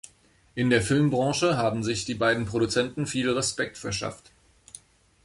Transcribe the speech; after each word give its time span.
In 0.55 0.71
der 0.71 0.81
Filmbranche 0.81 1.57
haben 1.57 1.83
sich 1.83 2.05
die 2.05 2.15
beiden 2.15 2.45
Produzenten 2.47 3.05
viel 3.05 3.29
Respekt 3.29 3.77
verschafft. 3.77 4.31